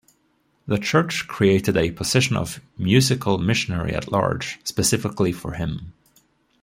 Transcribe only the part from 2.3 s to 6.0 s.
of "musical missionary-at-large" specifically for him.